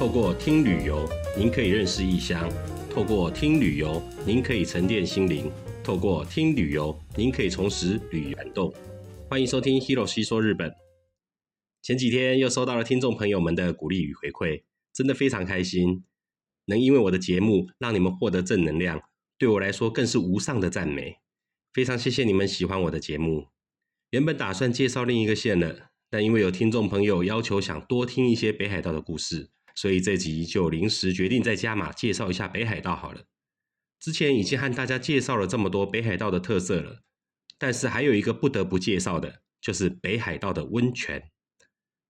[0.00, 2.48] 透过听旅游，您可以认识异乡；
[2.88, 5.44] 透过听旅游，您可以沉淀心灵；
[5.84, 8.72] 透过听旅游，您可以重拾旅感动。
[9.28, 10.72] 欢迎收听 Hero 细说日本。
[11.82, 14.62] 前几天又收到了听众朋友们的鼓励与回馈，
[14.94, 16.02] 真的非常开心。
[16.64, 19.02] 能因为我的节目让你们获得正能量，
[19.36, 21.16] 对我来说更是无上的赞美。
[21.74, 23.48] 非常谢谢你们喜欢我的节目。
[24.12, 33.24] 原本打算介绍另一个县了，但因为有听众朋友要求想多听一些北海道的故事，所以这集就临时决定再加码介绍一下北海道好了。
[33.98, 37.00] 之前已经和大家介绍了这么多北海道的特色了，
[37.58, 41.30] 但是还有一个不得不介绍的，就是北海道的温泉。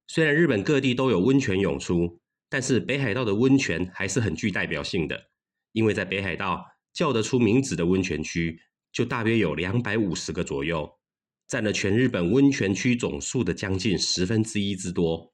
[0.07, 2.21] 虽然日本各地都有温泉涌出。
[2.53, 5.31] 但是北海道的温泉还是很具代表性的，
[5.71, 8.61] 因为在北海道叫得出名字的温泉区
[8.93, 10.99] 就大约有两百五十个左右，
[11.47, 15.30] 占了全日本温泉区总数的将近十分之一之多，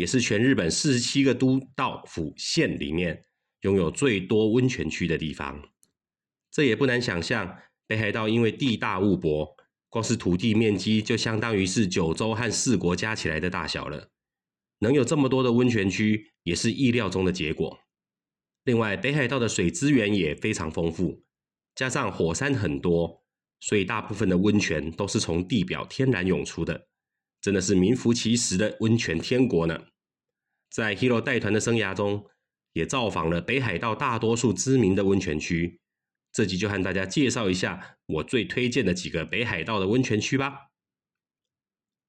[0.00, 3.22] 也是全日本四十七个都道府县里面
[3.60, 5.62] 拥有最多温泉区的地方。
[6.50, 7.54] 这也不难想象，
[7.86, 9.54] 北海道因为地大物博，
[9.90, 14.08] 光是土地面积就相当于是九州和四国加起来的大小了。
[14.78, 17.78] 能有这么多的温泉区，也是意料中的结果。
[18.64, 21.22] 另外，北海道的水资源也非常丰富，
[21.74, 23.22] 加上火山很多，
[23.60, 26.88] 所以大部分的温泉都是从地表天然涌出的，
[27.40, 29.86] 真的是名副其实的温泉天国呢。
[30.70, 32.26] 在 Hero 带团的生涯中，
[32.72, 35.80] 也造访了北海道大多数知名的温泉区。
[36.32, 40.68] 这集就和大家介绍一下我最推荐的几个北海道的温泉区吧。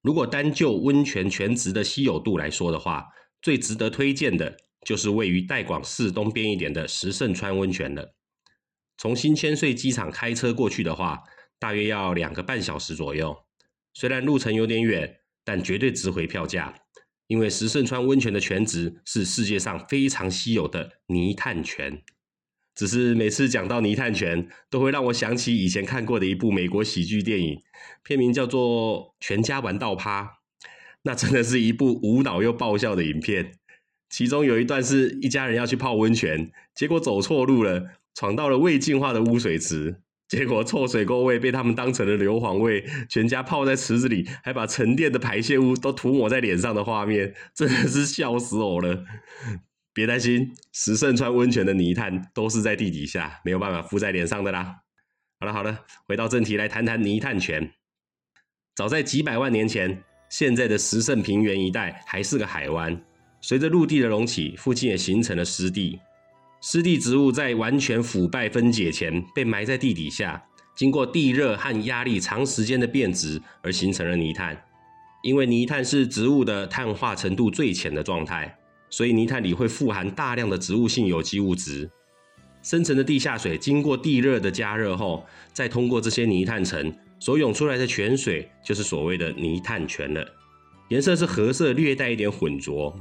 [0.03, 3.07] 如果单就温泉全职的稀有度来说的话，
[3.41, 8.13] 最值得推荐的就是位于代广市东边一点的石胜川温泉了。
[8.97, 11.23] 从新千岁机场开车过去的话，
[11.57, 13.35] 大约要两个半小时左右。
[13.93, 16.73] 虽然路程有点远，但绝对值回票价。
[17.27, 22.01] 因为石胜川温泉的泉质是世界上非常稀有的泥炭泉。
[22.75, 27.61] 只是每次讲到泥炭泉，都会让我想起以前看过的一部美国喜剧电影，
[28.03, 30.23] 片名叫做《全家玩到趴》。
[31.03, 33.53] 那真的是一部无脑又爆笑的影片。
[34.09, 40.01] 其中有一段是一家人要去泡温泉，结果走错路了，闯到了未净化的污水池，
[40.31, 49.03] 结果臭水沟味被他们当成了硫磺味，全家泡在池子里，还把沉淀的排泄物都涂抹在脸上的画面，真的是笑死我了。
[49.91, 54.77] 别担心，石胜川温泉的泥炭都是在地底下，没有办法敷在脸上的啦。
[55.37, 57.69] 好了好了，回到正题，来谈谈泥炭泉。
[58.73, 62.97] 早在几百万年前，现在的石胜平原一带还是个海湾，
[63.41, 65.99] 随着陆地的隆起，附近也形成了湿地。
[66.61, 70.41] 湿地植物在完全腐败分解前，被埋在地底下，
[70.75, 74.55] 经过地热和压力长时间的变质，而形成了泥炭。
[75.23, 78.55] 因为泥炭是植物的碳化程度最浅的状态。
[78.91, 81.89] 所以泥炭里会富含大量的植物性有机物质，
[82.61, 90.23] 深层的地下水经过地热的加热后，再通过这些泥炭层所涌出来的泉水，就是所谓的泥炭泉了。
[90.89, 92.93] 颜色是褐色，略带一点浑浊。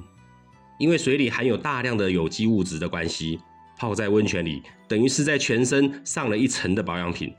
[0.79, 3.39] 因为水里含有大量的有机物质的关系，
[3.81, 7.33] 泡在温泉里等于是在全身上了一层的保养品。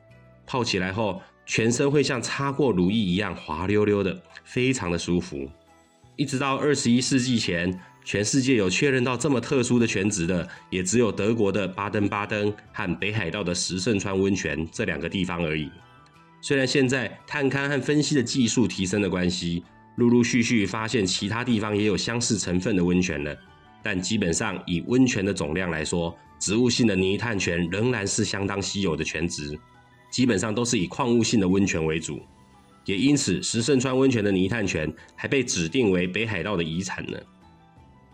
[0.47, 5.47] 泡起来后，全身会像擦过乳液一样滑溜溜的，非常的舒服。
[6.15, 7.79] 一直到二十一世纪前。
[8.03, 15.69] 全世界有确认到这么特殊的泉质的，也只有德国的巴登巴登和北海道的石胜川温泉这两个地方而已。
[16.41, 19.63] 虽然现在探勘和分析的技术提升的关系，
[19.97, 23.37] 陆陆续续发现其他地方也有相似成分的温泉了，
[23.83, 29.57] 但基本上以温泉的总量来说，植物性的泥炭泉仍然是相当稀有的泉质，
[30.09, 32.19] 基本上都是以矿物性的温泉为主。
[32.83, 37.17] 也因此，石胜川温泉的泥炭泉还被指定为北海道的遗产呢。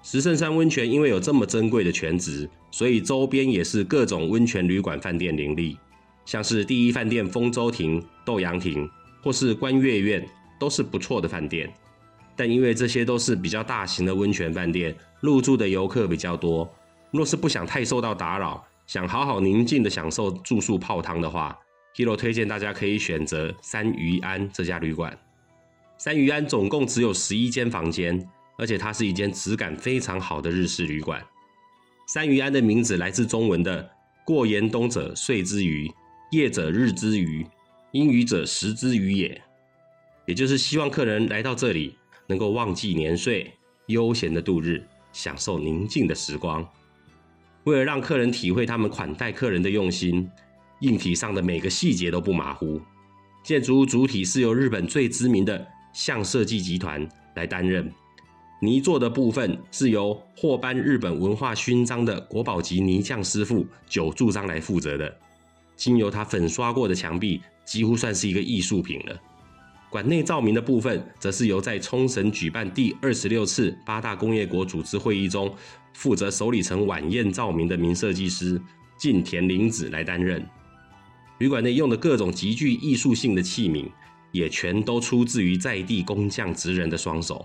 [0.03, 5.77] 石胜山温泉因为有这么珍贵的泉质，所以周边也是各种温泉旅馆饭店林立，
[6.25, 8.87] 像是第一饭店丰州亭、斗阳亭，
[9.23, 10.27] 或是观月苑，
[10.59, 11.73] 都是不错的饭店。
[12.35, 16.69] 但因为这些都是比较大型的温泉饭店，入住的游客比较多，
[17.17, 21.57] 若是不想太受到打扰，想好好宁静的享受住宿泡汤的话
[21.95, 25.17] ，Hero 推荐大家可以选择三余安这家旅馆。
[25.97, 28.25] 三余安总共只有十一间房间。
[28.59, 31.23] 而且它是一间质感非常好的日式旅馆。
[32.07, 33.87] 三余庵的名字来自中文的
[34.25, 35.87] “过严冬者睡之余，
[36.31, 37.45] 夜者日之余，
[37.91, 39.39] 阴雨者食之余也”，
[40.25, 43.53] 也就是希望客人来到这里能够忘记年岁，
[43.85, 46.67] 悠闲的度日，享受宁静的时光。
[47.67, 50.25] 为了让客人体会他们款待客人的用心，
[50.79, 52.79] 硬体上的每个细节都不马虎。
[53.43, 57.05] 建筑物主体是由日本最知名的相设计集团
[57.35, 57.91] 来担任。
[58.61, 65.13] 泥做的部分是由获颁日本文化勋章的国宝级泥匠师傅久住章来负责的。
[65.75, 69.21] 经由他粉刷过的墙壁，几乎算是一个艺术品了。
[69.89, 75.53] 馆内照明的部分，则是由在冲绳举办第二十六次八大工业国组织会议中
[75.97, 78.61] 负责首里城晚宴照明的名设计师
[78.99, 80.47] 近田玲子来担任。
[81.39, 83.89] 旅馆内用的各种极具艺术性的器皿，
[84.31, 87.43] 也全都出自于在地工匠职人的双手。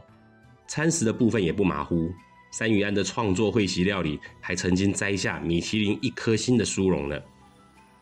[0.68, 2.12] 餐食的部分也不马虎，
[2.50, 7.18] 三余安的创作会席料理还曾经摘下米其林一颗星的殊荣呢。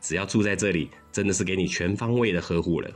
[0.00, 2.90] 只要住在这里，真的是给你全方位的呵护了。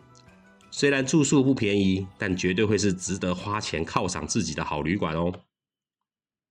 [0.73, 5.33] 虽然住宿不便宜，但绝对会是值得花钱犒赏自己的好旅馆哦。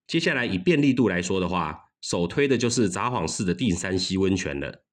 [0.07, 4.83] 接下来以便利度来说的话，首推的就是札幌市的定山溪温泉了。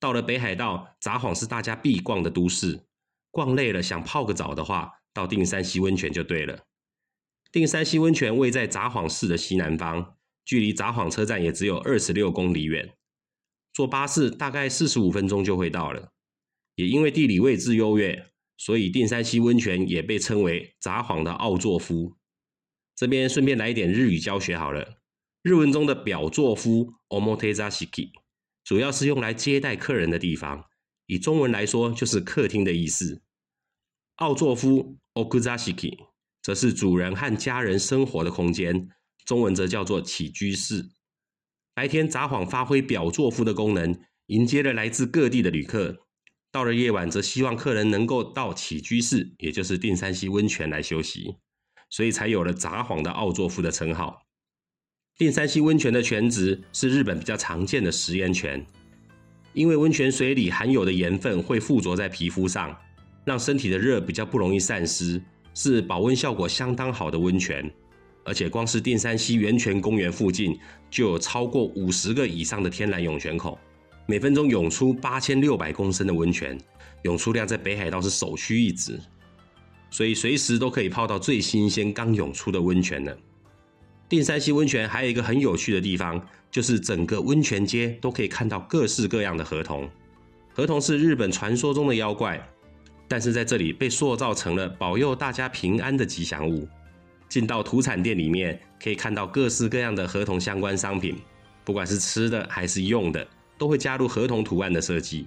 [0.00, 2.86] 到了北海道，札幌是大家必逛的都市，
[3.30, 6.64] 逛累了想泡个澡的话，到定山溪温泉就对了。
[7.50, 12.94] 定山溪温泉位在札幌市的西南方，距离札幌车站也只有二十六公里远。
[13.72, 16.12] 坐巴士大概四十五分钟就会到了，
[16.74, 22.17] 也因为地理位置优越，所以定山溪温泉也被称为札幌的奥座夫。
[22.98, 24.98] 这边顺便来一点日语教学好了，
[25.42, 28.10] 日文中的表座夫 omotezashiki
[28.64, 30.64] 主要是用来接待客人的地方，
[31.06, 33.22] 以中文来说就是客厅的意思。
[34.16, 35.96] 奥座夫 okuzashiki
[36.42, 38.88] 则是主人和家人生活的空间，
[39.24, 40.84] 中文则叫做起居室。
[41.74, 43.96] 白天札幌发挥表作夫的功能，
[44.26, 45.94] 迎接了来自各地的旅客；
[46.50, 51.36] 到了夜晚，则希望客人能够到起居室，也就是定山溪温泉来休息，
[51.90, 54.20] 所以才有了札幌的奥作夫的称号。
[55.16, 58.64] 定山溪温泉的泉质是日本比较常见的食盐泉，
[59.52, 62.76] 因为温泉水里含有的盐分会附着在皮肤上，
[63.24, 65.20] 让身体的热比较不容易散失，
[65.54, 67.68] 是保温效果相当好的温泉。
[68.24, 70.54] 而且光是定山溪源泉公园附近
[70.90, 73.58] 就有超过五十个以上的天然涌泉口，
[74.06, 76.56] 每分钟涌出八千六百公升的温泉，
[77.04, 79.00] 涌出量在北海道是首屈一指，
[79.90, 83.14] 所以随时都可以泡到最新鲜刚涌出的温泉呢。
[84.08, 86.20] 定山溪温泉还有一个很有趣的地方，
[86.50, 89.88] 就是整个温泉街都可以看到各式各样的河童。
[90.54, 92.42] 河童是日本传说中的妖怪，
[93.06, 96.66] 但是在这里被塑造成了保佑大家平安的吉祥物。
[97.28, 101.14] 进到土产店里面，可以看到各式各样的合同相关商品，
[101.62, 105.26] 不管是吃的还是用的，都会加入合同图案的设计。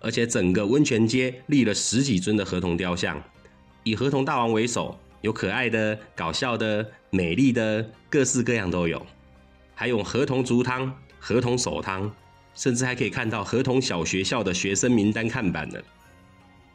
[0.00, 3.22] 而且整个温泉街立了十几尊的合同雕像，
[3.86, 9.00] 以合同大王为首，有可爱的、搞笑的、美丽的，各式各样都有。
[9.76, 12.12] 还有合同足汤、合同手汤，
[12.52, 15.78] 甚至还可以看到合同小学校的学生名单看板呢。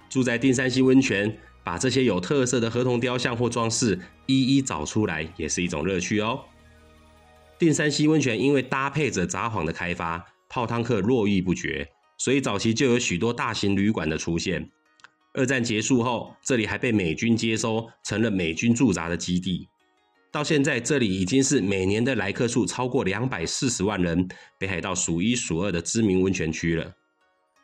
[0.09, 1.37] 住在定山溪温泉。
[1.63, 6.39] 把这些有特色的河童雕像或装饰一一找出来，也是一种乐趣哦。
[7.59, 11.87] 定山溪温泉因为搭配着札幌的开发，泡汤客络绎不绝，
[12.17, 14.67] 所以早期就有许多大型旅馆的出现。
[15.33, 19.67] 二战结束后，这里还被美军接收，成了美军驻扎的基地。
[20.29, 26.93] 到现在，这里已经是每年的来客数超过两百四十万人，北海道数一数二的知名温泉区了。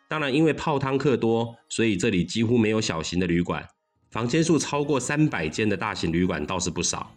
[0.08, 3.66] 当然，因为泡汤客多，所以这里几乎没有小型的旅馆。
[4.12, 7.13] 房间数超过三百间的大型旅馆倒是不少。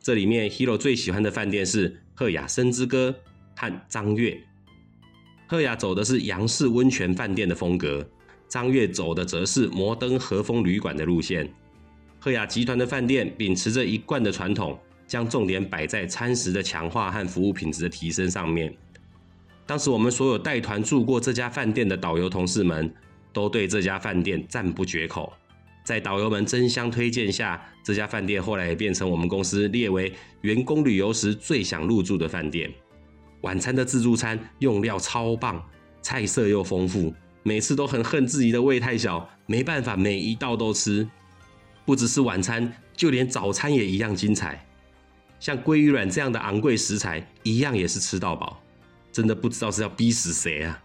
[0.00, 3.14] 这里面，Hero 最喜欢的饭店是鹤雅生之歌
[3.56, 4.40] 和张悦。
[5.48, 8.08] 鹤雅走的是洋式温泉饭店的风格，
[8.54, 11.52] 张悦走的则是摩登和风旅馆的路线。
[12.20, 18.72] 赫雅集团的饭店秉持着一贯的传统，将重点摆在餐食的强化和服务品质的提升上面。
[19.66, 22.88] 当时我们所有带团住过这家饭店的导游同事们，
[23.32, 25.32] 都对这家饭店赞不绝口。
[25.82, 32.72] 在导游们争相推荐下，这家饭店后来也变成我们公司列为员工旅游时最想入住的饭店。
[33.40, 35.60] 晚餐的自助餐用料超棒，
[36.00, 37.12] 菜色又丰富，
[37.44, 41.08] 每次都很恨自己的胃太小，没办法每一道都吃。
[41.84, 44.66] 不只是晚餐，就连早餐也一样精彩。
[45.38, 48.60] 像鲑鱼卵这样的昂贵食材，一样也是吃到饱。
[49.12, 50.82] 真的不知道是要逼死谁啊！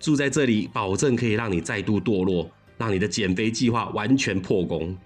[0.00, 2.50] 住在这里，保证可以让你再度堕落。
[2.78, 4.96] 让你的减肥计划完全破功。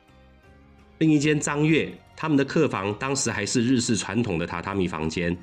[0.99, 5.37] 另一间张月，他们的客房当时还是日式传统的榻榻米房间，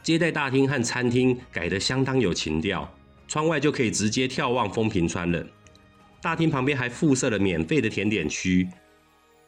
[0.00, 2.88] 接待大厅和餐厅改得相当有情调，
[3.28, 5.44] 窗外就可以直接眺望风平川了。
[6.22, 8.68] 大厅旁边还附设了免费的甜点区，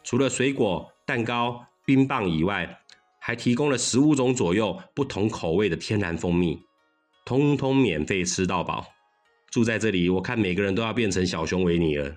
[0.05, 2.79] 除了水果、蛋糕、冰棒以外，
[3.19, 6.59] 还提供了十五种左右不同口味的天然蜂蜜，
[7.25, 8.87] 通通免费吃到饱。
[9.51, 12.15] 住在这里，我看每个人都要变成小熊维尼了。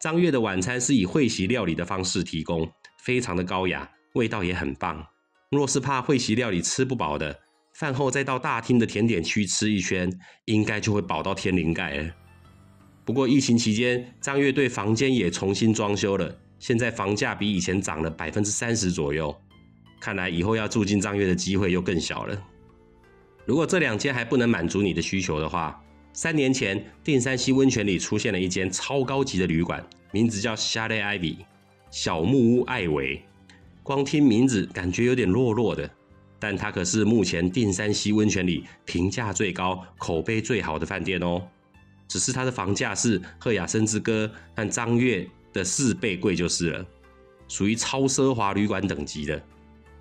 [0.00, 2.66] 张悦的晚餐是以会席料理的方式提供，
[2.98, 5.06] 非常的高雅，味道也很棒。
[5.50, 7.38] 若是怕会席料理吃不饱的，
[7.80, 10.12] 饭后再到大厅的甜点区吃一圈，
[10.44, 12.10] 应该就会饱到天灵盖了。
[13.06, 19.34] 不过疫情期间，张乐队房间也重新装修了，现在房价比以前涨了百分之三十左右。
[19.98, 22.38] 看来以后要住进张悦的机会又更小了。
[23.46, 25.82] 如果这两间还不能满足你的需求的话，
[26.12, 29.82] 三年前定山溪温泉里出现了一间超高级的旅馆，
[30.12, 31.36] 名字叫 s h a l e Ivy
[31.90, 33.22] 小木屋艾维。
[33.82, 35.90] 光听名字感觉有点弱弱的，
[36.40, 41.40] 但它可是目前定山溪温泉里评价最高、口碑最好的饭店哦。
[42.08, 46.86] 只是它的房价是赫雅森之歌和张悦的四倍贵就是了，
[47.46, 49.40] 属于超奢华旅馆等级的。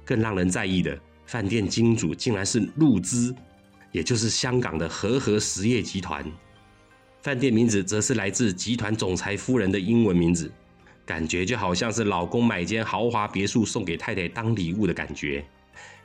[0.05, 3.35] 更让人在意的，饭店金主竟然是陆资，
[3.91, 6.25] 也就是香港的和和实业集团。
[7.21, 10.51] 饭店名字则是来自集团总裁夫人的英文名字，
[11.05, 15.45] 感觉就好像是老公买间豪华别墅送给太太当礼物的感觉。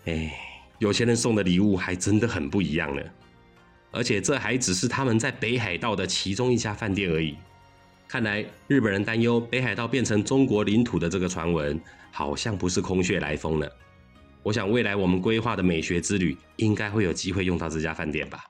[0.05, 0.33] 哎，
[0.79, 3.03] 有钱人送的礼物还真的很不一样呢。
[3.91, 7.37] 而且这还只是他们在北海道的其中一家饭店而已。
[8.09, 11.81] 看来日本人担忧北海道变成中国领土的这个传闻，
[12.11, 13.71] 好像不是空穴来风了。
[14.43, 18.45] 我想未来我们规划的美学之旅，应该会有机会用到这家饭店吧。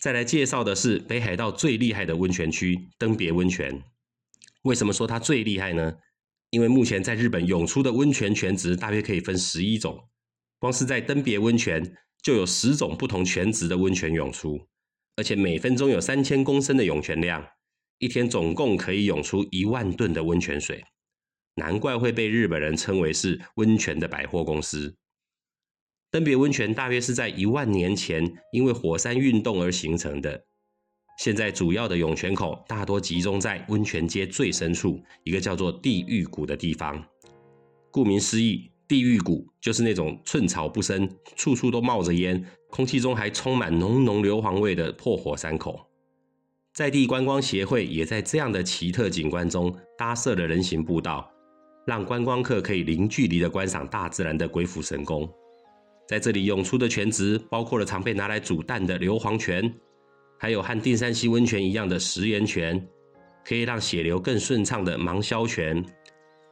[0.00, 3.82] 再来介绍的是北海道最厉害的温泉区登别温泉。
[4.62, 5.94] 为什么说它最厉害呢？
[6.50, 10.08] 因为目前在日本涌出的温泉泉质大约可以分十一种，
[10.64, 14.58] 光是在登别温泉就有十种不同泉质的温泉涌出，
[15.14, 17.46] 而且每分钟有三千公升的涌泉量，
[17.98, 20.82] 一天总共可以涌出一万吨的温泉水。
[21.56, 24.96] 难怪会被日本人称为是温泉的百货公司。
[26.10, 30.46] 登别温泉大约是在一万年前因为火山运动而形成的。
[31.18, 37.04] 现在主要的涌泉口大多集中在温泉街最深处一个叫做地狱谷的地方。
[37.90, 45.80] 顾名思义，地狱谷就是那种寸草不生、处处都冒着烟、空气中还充满浓浓硫磺味的破火山口。
[46.72, 51.30] 在地观光协会也在这样的奇特景观中搭设了人行步道。
[51.86, 55.28] 让观光客可以零距离的观赏大自然的鬼斧神工。
[56.08, 59.70] 在这里涌出的泉池包括了常被拿来煮蛋的硫磺泉，
[60.38, 62.82] 还有和定山溪温泉一样的食盐泉，
[63.44, 65.84] 可以让血流更顺畅的芒硝泉，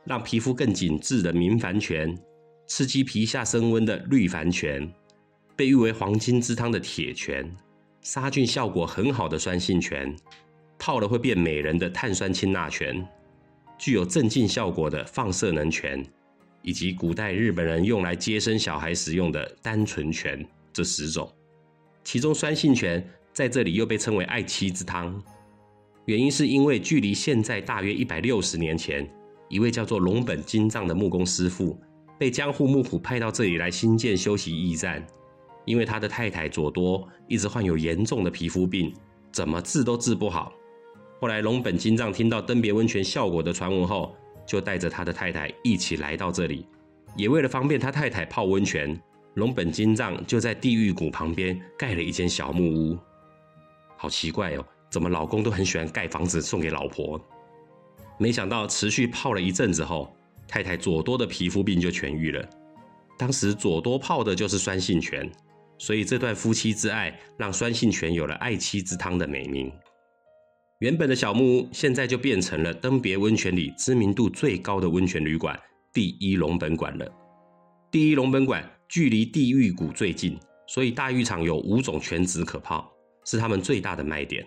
[0.05, 2.19] 让皮肤更紧致的明矾泉，
[2.67, 4.93] 刺激皮下升温的绿矾泉，
[5.55, 7.49] 被誉为黄金之汤的铁泉，
[8.01, 10.15] 杀菌效果很好的酸性泉，
[10.79, 13.07] 泡了会变美人的碳酸氢钠泉。
[13.79, 16.05] 具有镇静效果的放射能泉，
[16.63, 21.29] 以及古代日本人用来接生小孩使用的单纯泉，这十种，
[22.05, 25.21] 其中酸性泉在这里又被称为爱妻之汤，
[26.05, 29.09] 原因是因为距离现在大约一百六十年前，
[29.53, 31.79] 一位叫做龙本金藏的木工师傅
[32.19, 35.07] 被江户幕府派到这里来新建休息驿站，
[35.67, 38.91] 因为他的太太佐多一直患有严重的皮肤病，
[39.31, 40.55] 怎么治都治不好。
[41.21, 44.17] 后来，龙本金藏听到登别温泉效果的传闻后，
[44.47, 46.67] 就带着他的太太一起来到这里。
[47.15, 48.99] 也为了方便他太太泡温泉，
[49.35, 52.99] 龙本金藏就在地狱谷旁边盖了一间小木屋。
[53.99, 57.21] 好奇怪哦，怎么老公都很喜欢盖房子送给老婆？
[58.23, 60.15] 没想到持续泡了一阵子后，
[60.47, 62.49] 太太佐多的皮肤病就痊愈了。
[63.19, 65.29] 当时佐多泡的就是酸性泉，
[65.77, 69.73] 所以这段夫妻之爱让酸性泉有了爱妻之汤的美名。
[70.79, 75.59] 原本的小木屋，现在就变成了登别温泉里知名度最高的温泉旅馆——
[75.93, 77.13] 第一龙本馆了。
[77.91, 80.39] 第一龙本馆距离地狱谷最近，
[80.69, 82.89] 所以大浴场有五种泉质可泡，
[83.25, 84.47] 是他们最大的卖点。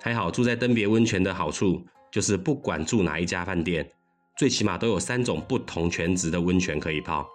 [0.00, 3.88] 还好住在登别温泉的好处，就是不管住哪一家饭店，
[4.36, 7.26] 最起码都有三种不同全职的温泉可以泡。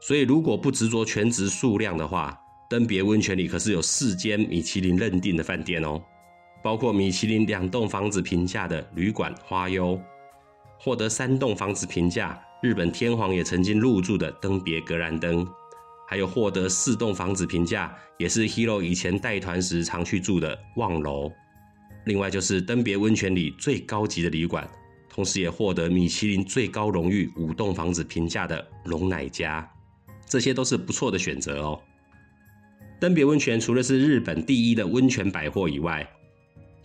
[0.00, 6.02] 所以如果不执着全职数量的话，登别温泉里可是有四间米其林认定的饭店哦。
[6.62, 10.00] 包括米其林两栋房子评价的旅馆花优，
[10.80, 15.46] 获得三栋房子评价，日本天皇也曾经入住的登别格兰登，
[16.08, 21.30] 还有获得四栋房子评价，也是 Hero 以前带团时常去住的望楼。
[22.06, 24.68] 另外就是登别温泉里最高级的旅馆，
[25.08, 29.68] 同时也获得米其林最高荣誉五栋房子评价的龙乃家，
[30.24, 31.80] 这些都是不错的选择哦。
[33.00, 36.08] 登别温泉除了是日本第一的温泉百货以外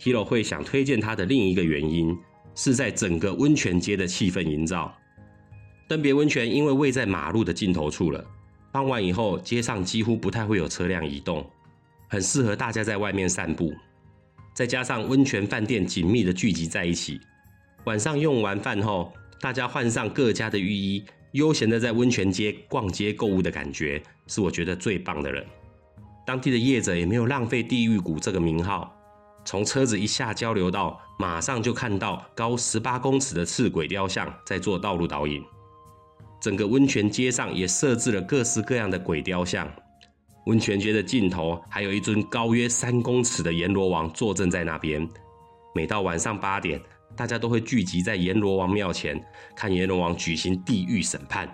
[0.00, 2.18] ，hiro 会想推荐它的另一个原因，
[2.56, 4.92] 是在整个温泉街的气氛营造。
[5.88, 8.24] 登别温泉因为位在马路的尽头处了，
[8.72, 11.48] 傍晚以后街上几乎不太会有车辆移动，
[12.08, 13.72] 很适合大家在外面散步。
[14.54, 17.20] 再加上温泉饭店紧密的聚集在一起，
[17.84, 25.42] 晚上用完饭后，大家换上各家的浴衣，悠闲的在温泉街逛街购物的感觉，是我觉得最棒的了。
[26.26, 28.94] 当地的业者也没有浪费地狱谷这个名号，
[29.44, 35.42] 从车子一下交流道，马上就看到高十八公尺的赤鬼雕像在做道路导引。
[36.40, 39.68] 整个温泉街上也设置了各式各样的鬼雕像。
[40.46, 45.08] 温泉街的尽头还有一尊高约三公尺的阎罗王坐镇在那边。
[45.74, 46.80] 每到晚上八点，
[47.16, 49.22] 大家都会聚集在阎罗王庙前，
[49.54, 51.48] 看阎罗王举行地狱审判。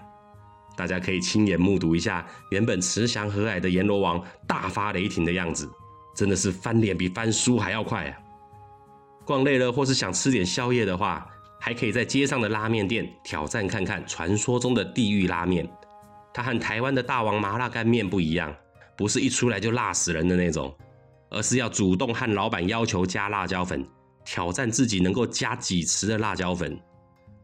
[0.76, 5.68] 大家可以亲眼目睹一下原本慈祥和蔼的阎罗王大发雷霆的样子，
[6.16, 8.16] 真的是翻脸比翻书还要快啊！
[9.26, 11.26] 逛累了或是想吃点宵夜的话，
[11.60, 15.68] 还可以在街上的拉面店挑战看看传说中的地狱拉面。
[16.32, 18.54] 它和台湾的大王麻辣干面不一样，
[18.98, 20.74] 不是一出来就辣死人的那种，
[21.30, 23.86] 而是要主动和老板要求加辣椒粉。
[24.24, 26.78] 挑战自己能够加几匙的辣椒粉，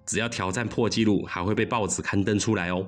[0.04, 2.86] 只要挑战破纪录，还会被报纸刊登出来哦。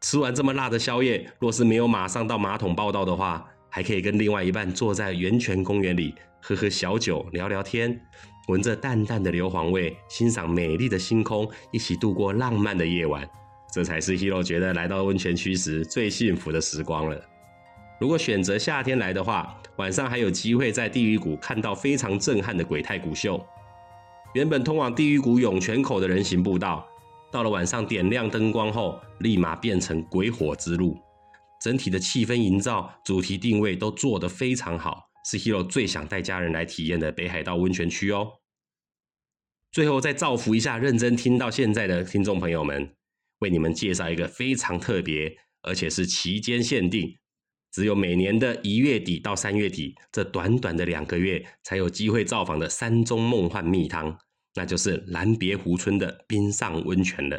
[0.00, 8.00] 吃完这么辣的宵夜，若是没有马上到马桶报道的话，还可以跟另外一半坐在源泉公园里喝喝小酒、聊聊天，
[8.48, 13.28] 闻着淡淡的硫磺味，欣赏美丽的星空，一起度过浪漫的夜晚。
[13.70, 17.20] 这才是 Hero 觉得来到温泉区时最幸福的时光了。
[17.98, 23.42] 如果选择夏天来的话，晚上还有机会在地狱谷看到非常震撼的鬼太古秀。
[24.34, 26.86] 原本通往地狱谷涌泉口的人行步道，
[27.32, 30.98] 到了晚上点亮灯光后，立马变成鬼火之路。
[31.62, 38.30] 整体的气氛营造、主题定位都做得非常好，是 Hero 最想带家人来体验的北海道温泉区哦。
[39.72, 42.94] 最后再造福一下认真听到现在的听众朋友们，
[43.38, 47.16] 为你们介绍一个非常特别，而且是期间限定。
[47.76, 54.16] 只有每年的一月底到三月底这短短的两个月，才有机会造访的山中梦幻蜜汤，
[54.54, 57.38] 那就是蓝别湖村的冰上温泉了。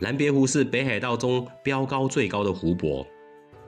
[0.00, 3.06] 蓝别湖是北海道中标高最高的湖泊，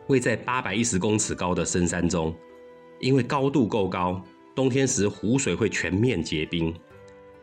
[0.09, 2.37] 位在八百一十公尺高的深山中。
[3.01, 4.23] 因为高度够高，
[4.55, 6.75] 冬天时湖水会全面结冰，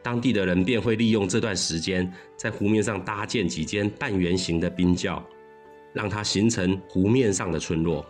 [0.04, 5.28] 当地的人便会利用这段时间，在湖面上搭建几间半圆形的冰窖，
[5.92, 8.06] 让它形成湖面上的村落。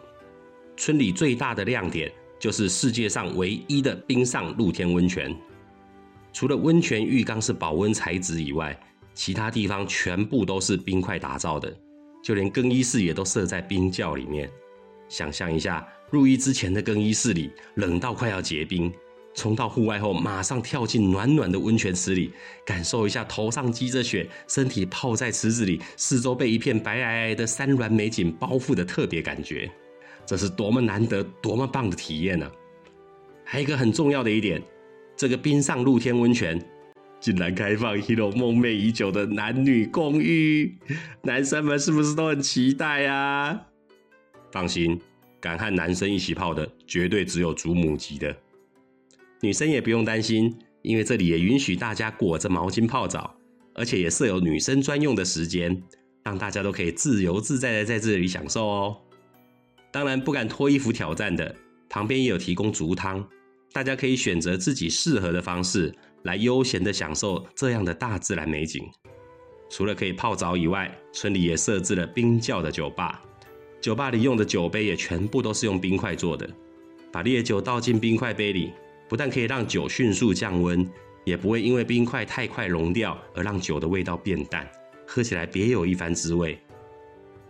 [0.77, 2.09] 村里最大的亮点
[2.39, 5.35] 就是世界上唯一的冰上露天温泉。
[6.31, 8.79] 除了温泉浴缸是保温材质以外，
[9.15, 11.75] 其他地方全部都是冰块打造的，
[12.23, 14.47] 就连更衣室也都设在冰窖里面。
[15.09, 18.93] 想象一下，入浴之前的更衣室里冷到快要结冰，
[19.33, 22.31] 冲到户外后马上跳进暖暖的温泉池里，
[22.63, 29.67] 感受一下头上积着雪，身体泡在池子里，四周被一片白皑皑的山峦美景包覆的特别感觉。
[30.27, 32.51] 这是多么难得、多么棒的体验呢！
[33.45, 34.61] 还有一个很重要的一点，
[35.15, 36.61] 这个冰上露天温泉
[37.17, 40.75] 竟然开放 Hero 梦寐已久的男女共浴，
[41.21, 43.57] 男生们是不是都很期待呀？
[44.51, 44.99] 放心，
[45.39, 48.35] 敢和男生一起泡的绝对只有祖母级的，
[49.39, 53.33] 女生也不用担心，因为这里也允许大家裹着毛巾泡澡，
[53.73, 55.81] 而且也设有女生专用的时间，
[56.25, 58.97] 让大家都可以自由自在的在这里享受哦。
[59.97, 61.55] 当然不敢脱衣服挑战的，
[61.89, 63.27] 旁边也有提供足汤，
[63.73, 68.87] 大家可以选择自己适合的方式来悠闲的享受这样的大自然美景。
[69.71, 73.19] 除了可以泡澡以外，村里也设置了冰窖的酒吧，
[73.81, 76.47] 酒吧里用的酒杯也全部都是用冰块做的。
[77.11, 78.71] 把烈酒倒进冰块杯里，
[79.09, 80.87] 不但可以让酒迅速降温，
[81.25, 84.69] 也不会因为冰块太快融掉而让酒的味道变淡，
[85.07, 86.55] 喝起来别有一番滋味。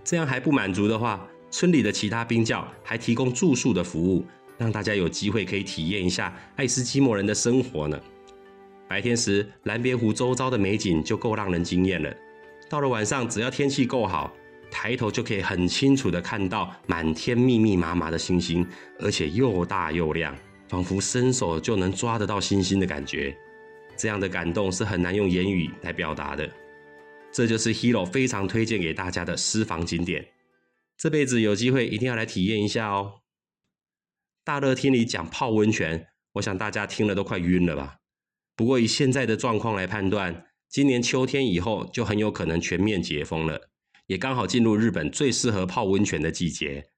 [0.02, 4.26] 这样还不满足的话，村里的其他冰窖还提供住宿的服务，
[4.58, 8.00] 让大家有机会可以体验一下爱斯基摩人的生活呢。
[8.88, 12.14] 白天时，蓝边湖周遭的美景就够让人惊艳了。
[12.70, 14.34] 到了晚上，只要天气够好，
[14.70, 18.66] 抬头就可以很清楚的看到满天密密麻麻的星星，
[19.00, 20.36] 而且又大又亮，
[20.68, 23.36] 仿佛伸手就能抓得到星星的感觉。
[23.96, 26.50] 这样的感动是很难用言语来表达的。
[27.32, 30.26] 这就是 Hero 非常推荐给大家的私房景点。
[30.98, 33.22] 这辈子有机会一定要来体验一下哦！
[34.44, 37.98] 大热天里讲泡温泉，我想大家听了都快晕了吧？
[38.56, 43.70] 不过以现在的状况来判断，今年秋天以后就很有可能全面解封了，
[44.08, 46.90] 也刚好进入日本最适合泡温泉的季节。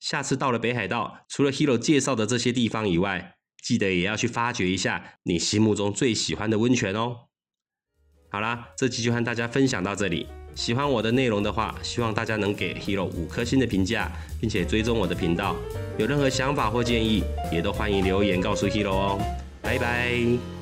[0.00, 7.28] 下次到了北海道，除了 Hero 介绍的这些地方以外，记得也要去发掘一下你心目中最喜欢的温泉哦！
[8.32, 10.26] 好啦，这期就和大家分享到这里。
[10.56, 15.54] 喜欢我的内容的话，希望大家能给 Hero 五颗星的评价，并且追踪我的频道。
[15.98, 19.20] 有任何想法或建议，也都欢迎留言告诉 Hero 哦。
[19.60, 20.55] 拜拜。